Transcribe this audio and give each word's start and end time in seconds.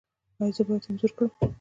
ایا 0.39 0.53
زه 0.55 0.61
باید 0.67 0.85
انځور 0.87 1.11
کړم؟ 1.17 1.29